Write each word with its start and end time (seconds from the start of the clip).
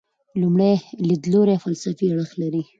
لومړی 0.41 0.73
لیدلوری 1.07 1.57
فلسفي 1.63 2.05
اړخ 2.13 2.31
لري. 2.41 2.61